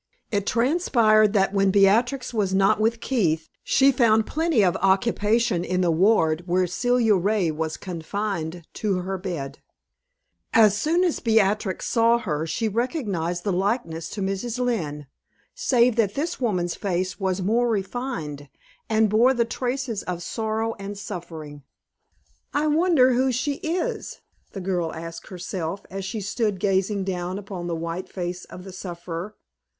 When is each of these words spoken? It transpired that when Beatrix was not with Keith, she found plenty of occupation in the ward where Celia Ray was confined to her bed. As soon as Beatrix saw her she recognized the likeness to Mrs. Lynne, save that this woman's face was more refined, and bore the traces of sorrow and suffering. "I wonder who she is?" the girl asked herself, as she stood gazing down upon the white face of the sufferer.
It 0.31 0.47
transpired 0.47 1.31
that 1.33 1.53
when 1.53 1.69
Beatrix 1.69 2.33
was 2.33 2.55
not 2.55 2.79
with 2.81 3.01
Keith, 3.01 3.49
she 3.63 3.91
found 3.91 4.25
plenty 4.25 4.65
of 4.65 4.75
occupation 4.77 5.63
in 5.63 5.81
the 5.81 5.91
ward 5.91 6.41
where 6.47 6.65
Celia 6.65 7.13
Ray 7.13 7.51
was 7.51 7.77
confined 7.77 8.65
to 8.73 9.01
her 9.01 9.19
bed. 9.19 9.59
As 10.53 10.75
soon 10.75 11.03
as 11.03 11.19
Beatrix 11.19 11.87
saw 11.87 12.17
her 12.17 12.47
she 12.47 12.67
recognized 12.67 13.43
the 13.43 13.53
likeness 13.53 14.09
to 14.15 14.23
Mrs. 14.23 14.57
Lynne, 14.57 15.05
save 15.53 15.97
that 15.97 16.15
this 16.15 16.41
woman's 16.41 16.73
face 16.73 17.19
was 17.19 17.43
more 17.43 17.69
refined, 17.69 18.49
and 18.89 19.07
bore 19.07 19.35
the 19.35 19.45
traces 19.45 20.01
of 20.01 20.23
sorrow 20.23 20.73
and 20.79 20.97
suffering. 20.97 21.61
"I 22.55 22.65
wonder 22.65 23.13
who 23.13 23.31
she 23.31 23.57
is?" 23.57 24.21
the 24.53 24.61
girl 24.61 24.91
asked 24.95 25.27
herself, 25.27 25.85
as 25.91 26.03
she 26.05 26.21
stood 26.21 26.59
gazing 26.59 27.03
down 27.03 27.37
upon 27.37 27.67
the 27.67 27.75
white 27.75 28.09
face 28.09 28.45
of 28.45 28.63
the 28.63 28.73
sufferer. 28.73 29.35